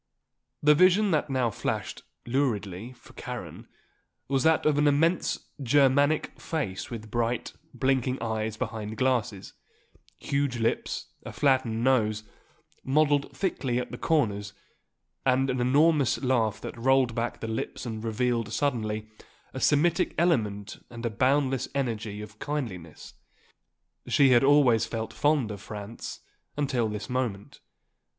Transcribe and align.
The 0.63 0.73
vision 0.73 1.11
that 1.11 1.29
now 1.29 1.51
flashed, 1.51 2.01
luridly, 2.25 2.91
for 2.93 3.13
Karen, 3.13 3.67
was 4.27 4.41
that 4.41 4.65
of 4.65 4.79
an 4.79 4.87
immense 4.87 5.45
Germanic 5.61 6.41
face 6.41 6.89
with 6.89 7.11
bright, 7.11 7.53
blinking 7.71 8.19
eyes 8.19 8.57
behind 8.57 8.97
glasses; 8.97 9.53
huge 10.17 10.57
lips; 10.57 11.13
a 11.23 11.31
flattened 11.31 11.83
nose, 11.83 12.23
modelled 12.83 13.37
thickly 13.37 13.77
at 13.77 13.91
the 13.91 13.97
corners, 13.99 14.53
and 15.23 15.51
an 15.51 15.61
enormous 15.61 16.17
laugh 16.23 16.59
that 16.61 16.75
rolled 16.79 17.13
back 17.13 17.39
the 17.39 17.47
lips 17.47 17.85
and 17.85 18.03
revealed 18.03 18.51
suddenly 18.51 19.07
the 19.53 19.59
Semitic 19.59 20.15
element 20.17 20.83
and 20.89 21.05
a 21.05 21.11
boundless 21.11 21.67
energy 21.75 22.23
and 22.23 22.39
kindliness. 22.39 23.13
She 24.07 24.29
had 24.29 24.43
always 24.43 24.87
felt 24.87 25.13
fond 25.13 25.51
of 25.51 25.61
Franz 25.61 26.21
until 26.57 26.89
this 26.89 27.07
moment. 27.07 27.59